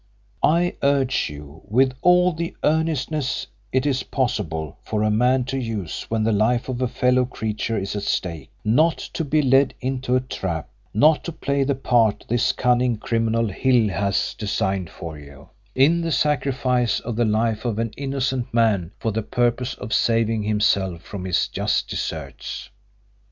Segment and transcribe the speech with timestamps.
[0.41, 5.59] And I urge you, with all the earnestness it is possible for a man to
[5.59, 9.75] use when the life of a fellow creature is at stake, not to be led
[9.79, 15.19] into a trap not to play the part this cunning criminal Hill has designed for
[15.19, 19.93] you in the sacrifice of the life of an innocent man for the purpose of
[19.93, 22.71] saving himself from his just deserts.